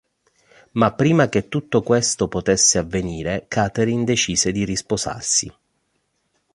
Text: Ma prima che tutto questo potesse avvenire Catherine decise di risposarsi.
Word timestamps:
Ma 0.71 0.95
prima 0.95 1.29
che 1.29 1.47
tutto 1.47 1.83
questo 1.83 2.27
potesse 2.27 2.79
avvenire 2.79 3.45
Catherine 3.47 4.03
decise 4.03 4.51
di 4.51 4.65
risposarsi. 4.65 5.53